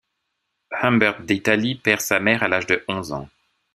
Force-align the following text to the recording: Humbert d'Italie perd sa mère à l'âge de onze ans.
Humbert 0.71 1.21
d'Italie 1.21 1.75
perd 1.75 2.01
sa 2.01 2.19
mère 2.19 2.41
à 2.41 2.47
l'âge 2.47 2.65
de 2.65 2.83
onze 2.87 3.11
ans. 3.11 3.29